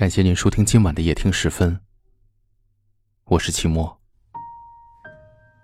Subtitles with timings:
[0.00, 1.78] 感谢您收听今晚的夜听时分，
[3.26, 4.00] 我是齐墨。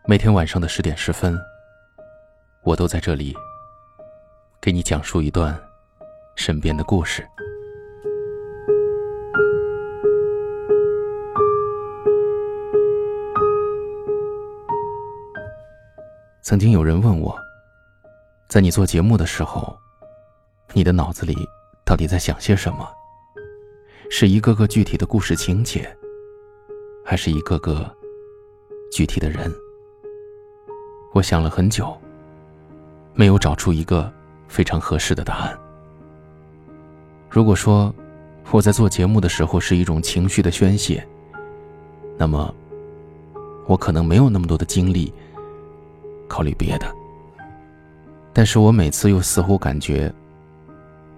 [0.06, 1.40] 每天晚上的十点十分，
[2.62, 3.34] 我都在这里
[4.60, 5.58] 给你讲述一段
[6.34, 7.26] 身边的故事。
[16.42, 17.34] 曾经有人问我，
[18.48, 19.74] 在你做节目的时候，
[20.74, 21.34] 你的脑子里
[21.86, 22.86] 到底在想些什么？
[24.08, 25.94] 是一个个具体的故事情节，
[27.04, 27.84] 还是一个个
[28.90, 29.52] 具体的人？
[31.12, 31.94] 我想了很久，
[33.14, 34.10] 没有找出一个
[34.48, 35.58] 非常合适的答案。
[37.28, 37.92] 如果说
[38.52, 41.06] 我在做节目的时候是一种情绪的宣泄，
[42.16, 42.54] 那么
[43.66, 45.12] 我可能没有那么多的精力
[46.28, 46.86] 考虑别的。
[48.32, 50.12] 但是我每次又似乎感觉，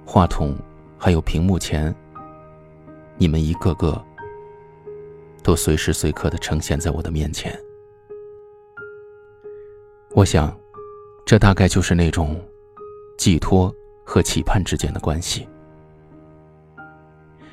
[0.07, 0.57] 话筒
[0.97, 1.95] 还有屏幕前。
[3.21, 4.01] 你们一个个
[5.43, 7.59] 都随时随刻的呈现在我的面前，
[10.12, 10.56] 我想，
[11.27, 12.41] 这大概就是那种
[13.17, 15.48] 寄托和期盼之间的关系。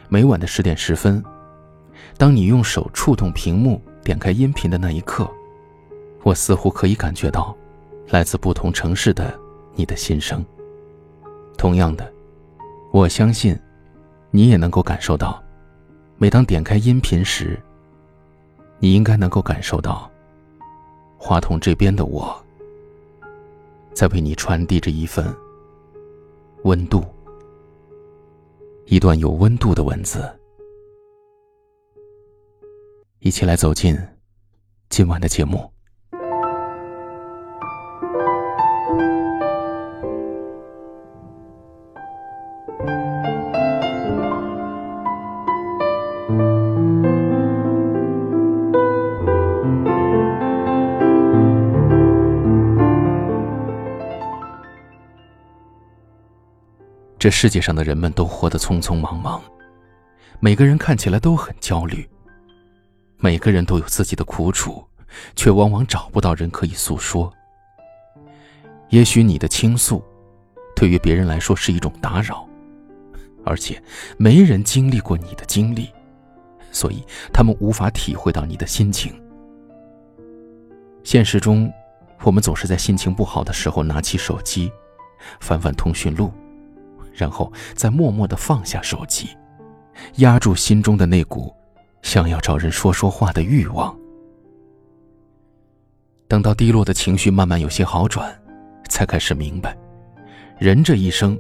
[0.08, 1.24] 每晚的十点十分，
[2.16, 5.28] 当你用手触动屏幕点开音频的那一刻，
[6.22, 7.58] 我似乎可以感觉到
[8.10, 9.34] 来自不同城市的
[9.74, 10.46] 你的心声。
[11.58, 12.14] 同样的，
[12.94, 13.60] 我相信
[14.30, 15.42] 你也能够感受到。
[16.18, 17.60] 每当点开音频时，
[18.80, 20.10] 你应该能够感受到，
[21.18, 22.34] 话筒这边的我，
[23.94, 25.26] 在为你传递着一份
[26.64, 27.04] 温度，
[28.86, 30.24] 一段有温度的文字。
[33.20, 33.98] 一起来走进
[34.88, 35.75] 今晚的节目。
[57.26, 59.42] 这世界上的人们都活得匆匆忙忙，
[60.40, 62.08] 每个人看起来都很焦虑。
[63.18, 64.88] 每个人都有自己的苦楚，
[65.36, 67.34] 却往往找不到人可以诉说。
[68.90, 70.04] 也许你的倾诉，
[70.76, 72.48] 对于别人来说是一种打扰，
[73.44, 73.82] 而且
[74.20, 75.90] 没人经历过你的经历，
[76.72, 77.04] 所以
[77.34, 79.20] 他们无法体会到你的心情。
[81.04, 81.74] 现实中，
[82.22, 84.72] 我们总是在心情不好的时候拿起手机，
[85.40, 86.32] 翻翻通讯录。
[87.16, 89.30] 然后再默默的放下手机，
[90.18, 91.56] 压住心中的那股
[92.02, 93.98] 想要找人说说话的欲望。
[96.28, 98.38] 等到低落的情绪慢慢有些好转，
[98.90, 99.78] 才开始明白，
[100.58, 101.40] 人这一生，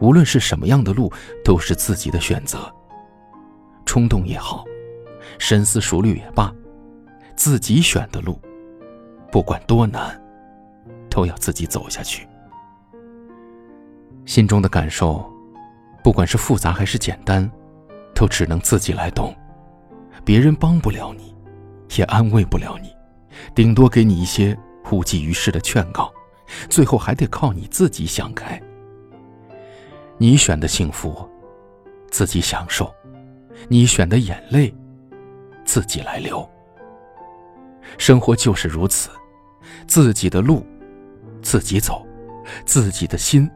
[0.00, 1.10] 无论是什么样的路，
[1.44, 2.70] 都是自己的选择。
[3.86, 4.64] 冲动也好，
[5.38, 6.52] 深思熟虑也罢，
[7.36, 8.38] 自己选的路，
[9.30, 10.20] 不管多难，
[11.08, 12.28] 都要自己走下去。
[14.26, 15.24] 心中的感受，
[16.02, 17.48] 不管是复杂还是简单，
[18.12, 19.34] 都只能自己来懂。
[20.24, 21.34] 别人帮不了你，
[21.96, 22.92] 也安慰不了你，
[23.54, 24.58] 顶多给你一些
[24.90, 26.12] 无济于事的劝告，
[26.68, 28.60] 最后还得靠你自己想开。
[30.18, 31.28] 你选的幸福，
[32.10, 32.86] 自己享受；
[33.68, 34.74] 你选的眼泪，
[35.64, 36.46] 自己来流。
[37.96, 39.08] 生活就是如此，
[39.86, 40.66] 自己的路，
[41.42, 42.04] 自己走，
[42.64, 43.48] 自己的心。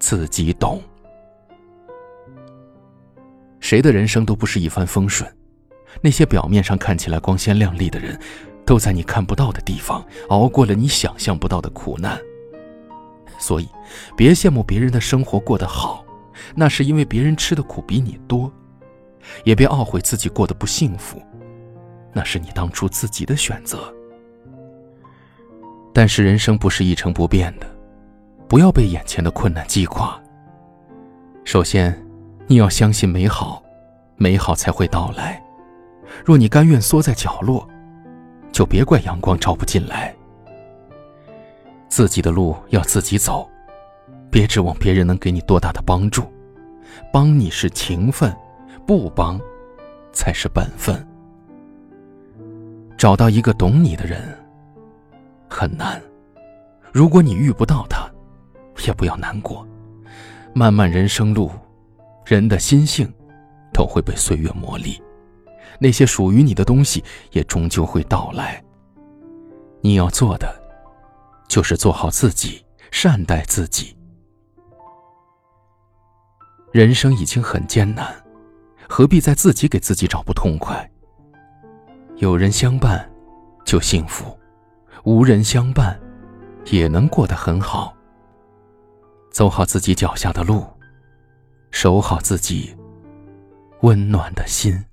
[0.00, 0.82] 自己懂。
[3.60, 5.30] 谁的人生都不是一帆风顺，
[6.00, 8.18] 那些表面上看起来光鲜亮丽的人，
[8.64, 12.18] 都在你看不到的地方熬过了你想象不到的苦难。
[13.38, 13.68] 所以，
[14.16, 16.04] 别羡慕别人的生活过得好，
[16.54, 18.50] 那是因为别人吃的苦比你多；
[19.44, 21.22] 也别懊悔自己过得不幸福，
[22.12, 23.94] 那是你当初自己的选择。
[25.94, 27.79] 但是，人生不是一成不变的。
[28.50, 30.20] 不要被眼前的困难击垮。
[31.44, 31.96] 首先，
[32.48, 33.62] 你要相信美好，
[34.16, 35.40] 美好才会到来。
[36.24, 37.64] 若你甘愿缩在角落，
[38.50, 40.12] 就别怪阳光照不进来。
[41.88, 43.48] 自己的路要自己走，
[44.32, 46.24] 别指望别人能给你多大的帮助。
[47.12, 48.36] 帮你是情分，
[48.84, 49.40] 不帮
[50.12, 51.06] 才是本分。
[52.98, 54.36] 找到一个懂你的人
[55.48, 56.02] 很难，
[56.92, 58.10] 如果你遇不到他。
[58.86, 59.66] 也不要难过，
[60.54, 61.50] 漫漫人生路，
[62.24, 63.12] 人的心性
[63.72, 65.00] 都会被岁月磨砺，
[65.78, 68.62] 那些属于你的东西也终究会到来。
[69.80, 70.54] 你要做的，
[71.48, 73.96] 就是做好自己，善待自己。
[76.72, 78.14] 人生已经很艰难，
[78.88, 80.88] 何必在自己给自己找不痛快？
[82.16, 83.10] 有人相伴，
[83.64, 84.26] 就幸福；
[85.04, 85.98] 无人相伴，
[86.66, 87.96] 也能过得很好。
[89.30, 90.66] 走好自己脚下的路，
[91.70, 92.74] 守好自己
[93.82, 94.84] 温暖的心。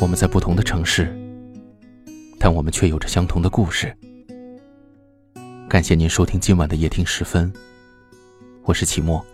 [0.00, 1.16] 我们在不同的城市，
[2.38, 3.96] 但我们却有着相同的故事。
[5.68, 7.52] 感谢您收听今晚的夜听时分，
[8.64, 9.24] 我是齐墨。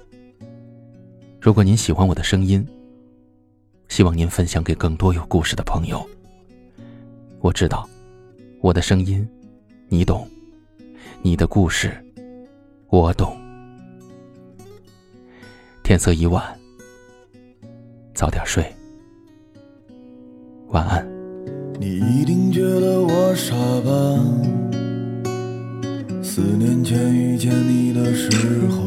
[1.41, 2.67] 如果您喜欢我的声音，
[3.89, 6.07] 希望您分享给更多有故事的朋友。
[7.41, 7.89] 我知道，
[8.61, 9.27] 我的声音
[9.89, 10.29] 你懂，
[11.27, 11.91] 你的故事
[12.89, 13.37] 我懂。
[15.83, 16.41] 天色已晚，
[18.15, 18.65] 早点睡，
[20.69, 21.05] 晚安。
[21.81, 23.91] 你一定觉得我傻吧？
[26.23, 28.31] 四年前遇见你的时
[28.69, 28.85] 候，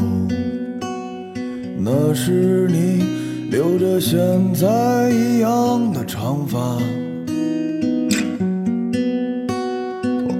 [1.77, 4.17] 那时你留着现
[4.53, 6.57] 在一样的长发。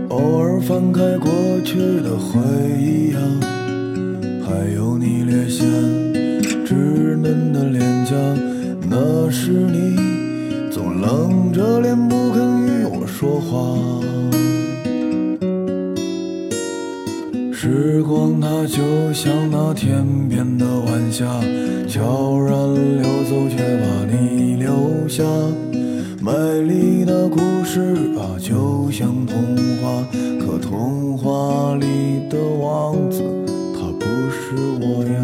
[0.07, 1.30] 我偶尔翻开过
[1.71, 2.42] 去的回
[2.81, 3.21] 忆啊，
[4.44, 5.68] 还有你略显
[6.66, 6.74] 稚
[7.16, 8.16] 嫩的脸颊。
[8.89, 9.95] 那时你
[10.71, 13.77] 总冷着脸不肯与我说话。
[17.54, 21.24] 时光它就像那天边的晚霞，
[21.88, 25.24] 悄然流走，却把你留下。
[26.31, 27.80] 美丽的故事
[28.16, 29.90] 啊，就像童话，
[30.40, 31.88] 可童话里
[32.30, 33.24] 的王子，
[33.74, 35.20] 他不是我呀。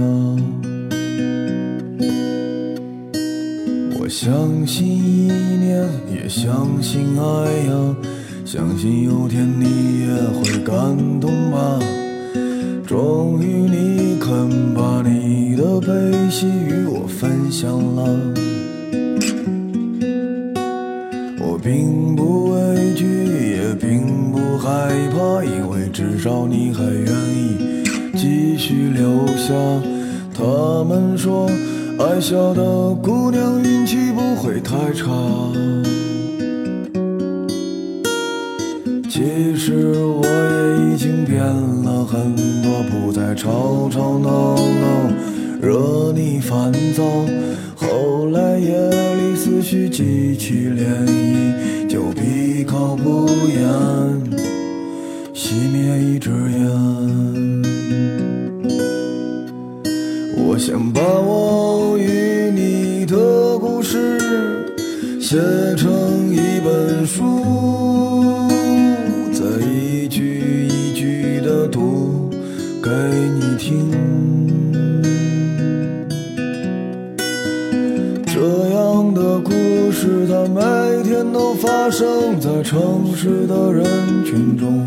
[4.00, 7.96] 我相信一念，也相信爱呀，
[8.44, 10.07] 相信有天你也
[10.40, 11.80] 会感动吧。
[12.88, 15.88] 终于，你肯把你的悲
[16.31, 18.55] 喜与我分享了。
[21.66, 24.70] 并不畏惧，也并不害
[25.10, 27.84] 怕，因为至少你还愿意
[28.16, 29.52] 继续留下。
[30.32, 31.50] 他们说，
[31.98, 35.08] 爱笑的姑娘运气不会太差。
[39.10, 45.10] 其实我也已经变了很多，不再吵吵闹闹，
[45.66, 47.04] 惹你烦躁。
[47.76, 48.70] 后来夜
[49.16, 53.66] 里思绪激起涟漪，就闭口不言，
[55.34, 56.62] 熄灭一支烟。
[60.38, 64.20] 我想把我与你的故事
[65.20, 65.36] 写
[65.76, 67.55] 成一本书。
[81.97, 83.86] 生在城市的人
[84.25, 84.85] 群中。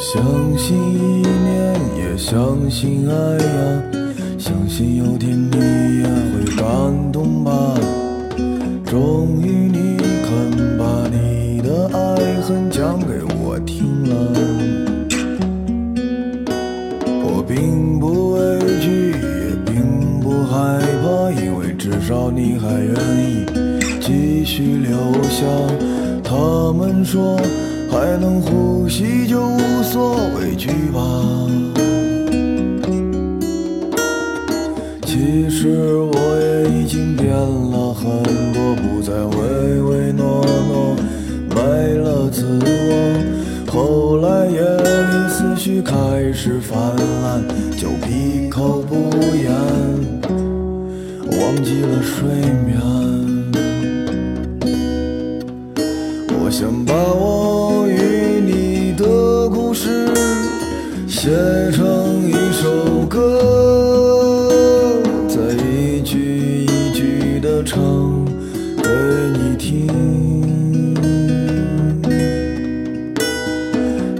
[0.00, 0.24] 相
[0.56, 3.82] 信一念，也相信爱呀，
[4.38, 5.58] 相信有天你
[5.98, 7.78] 也会感动吧。
[8.86, 14.16] 终于你肯把你的爱恨讲给我听了，
[17.22, 23.44] 我并不畏惧，也并不害怕，因为至少你还愿意
[24.00, 25.44] 继续留下。
[26.24, 27.38] 他们说。
[27.90, 31.00] 还能呼吸就无所畏惧吧。
[35.04, 40.96] 其实我也已经变了很多，不再唯唯诺诺，
[41.50, 43.70] 没了自我。
[43.72, 46.78] 后来夜里思绪开始泛
[47.22, 47.42] 滥，
[47.76, 49.50] 就闭口不言，
[51.26, 52.28] 忘记了睡
[52.64, 53.09] 眠。
[61.30, 61.36] 写
[61.70, 64.50] 成一首歌，
[65.28, 67.80] 再一句一句的唱
[68.82, 68.88] 给
[69.38, 69.86] 你听。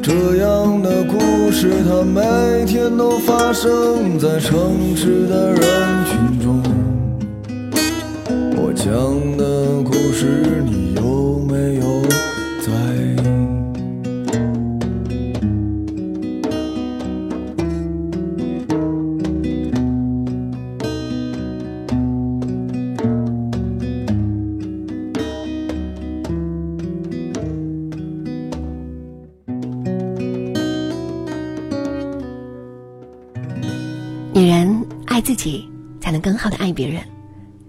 [0.01, 5.61] 这样的故事，它每天都发生在城市的人
[6.07, 6.63] 群中。
[8.55, 8.87] 我讲
[9.37, 10.45] 的故事，
[35.21, 35.69] 爱自己，
[36.01, 37.03] 才能更好的爱别人。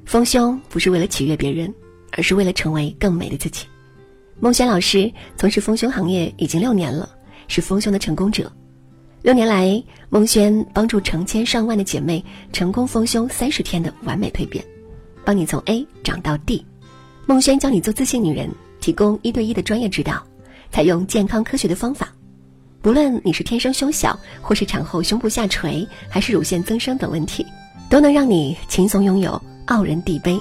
[0.05, 1.73] 丰胸不是为了取悦别人，
[2.13, 3.65] 而是为了成为更美的自己。
[4.39, 7.13] 孟轩老师从事丰胸行业已经六年了，
[7.49, 8.49] 是丰胸的成功者。
[9.21, 14.63] 六年来，孟轩帮助成千上万的姐妹成功丰胸三十天的完美蜕变，
[15.25, 16.65] 帮你从 A 长到 D。
[17.25, 20.25] 孟轩教你做自信女人，提供一对一的专业指导，
[20.71, 22.13] 采用健康科学的方法。
[22.81, 27.45] 不论你是天生胸小，或是产后胸部下垂，还是乳腺增生等问题，
[27.91, 30.39] 都能让你轻松拥有傲人地杯。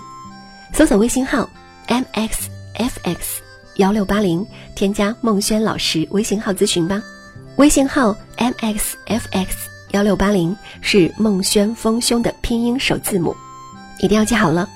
[0.72, 1.46] 搜索微信号
[1.86, 3.18] mxfx
[3.76, 7.02] 幺六八零，添加孟轩老师微信号咨询吧。
[7.56, 9.48] 微信号 mxfx
[9.90, 13.36] 幺六八零是孟轩丰胸的拼音首字母，
[14.00, 14.66] 一定要记好了。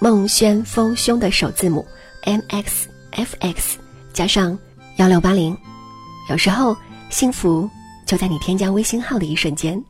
[0.00, 1.86] 孟轩丰胸的首字母
[2.24, 3.76] mxfx
[4.12, 4.58] 加上
[4.96, 5.56] 幺六八零，
[6.28, 6.76] 有时候。
[7.08, 7.68] 幸福
[8.04, 9.82] 就在你添加微信号的一瞬间。